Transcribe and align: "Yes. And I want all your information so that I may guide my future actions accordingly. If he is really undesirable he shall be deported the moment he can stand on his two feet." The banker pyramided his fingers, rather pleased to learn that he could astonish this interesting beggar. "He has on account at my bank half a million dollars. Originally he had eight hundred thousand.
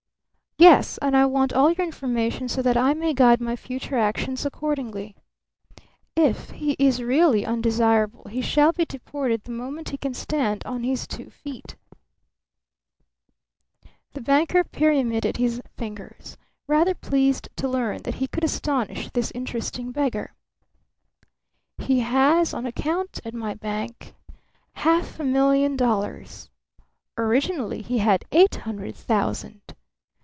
"Yes. 0.57 0.99
And 0.99 1.17
I 1.17 1.25
want 1.25 1.53
all 1.53 1.71
your 1.71 1.83
information 1.83 2.47
so 2.47 2.61
that 2.61 2.77
I 2.77 2.93
may 2.93 3.15
guide 3.15 3.41
my 3.41 3.55
future 3.55 3.97
actions 3.97 4.45
accordingly. 4.45 5.15
If 6.15 6.51
he 6.51 6.75
is 6.77 7.01
really 7.01 7.43
undesirable 7.47 8.25
he 8.29 8.41
shall 8.41 8.71
be 8.71 8.85
deported 8.85 9.43
the 9.43 9.51
moment 9.51 9.89
he 9.89 9.97
can 9.97 10.13
stand 10.13 10.63
on 10.63 10.83
his 10.83 11.07
two 11.07 11.31
feet." 11.31 11.75
The 14.13 14.21
banker 14.21 14.63
pyramided 14.63 15.37
his 15.37 15.63
fingers, 15.77 16.37
rather 16.67 16.93
pleased 16.93 17.49
to 17.55 17.67
learn 17.67 18.03
that 18.03 18.15
he 18.21 18.27
could 18.27 18.43
astonish 18.43 19.09
this 19.09 19.31
interesting 19.33 19.91
beggar. 19.91 20.35
"He 21.79 22.01
has 22.01 22.53
on 22.53 22.67
account 22.67 23.19
at 23.25 23.33
my 23.33 23.55
bank 23.55 24.13
half 24.73 25.19
a 25.19 25.23
million 25.23 25.75
dollars. 25.75 26.51
Originally 27.17 27.81
he 27.81 27.97
had 27.97 28.25
eight 28.31 28.57
hundred 28.57 28.93
thousand. 28.95 29.59